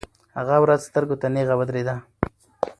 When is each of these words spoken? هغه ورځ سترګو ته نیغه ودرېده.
هغه 0.37 0.55
ورځ 0.63 0.79
سترګو 0.89 1.15
ته 1.21 1.27
نیغه 1.35 1.55
ودرېده. 1.59 1.95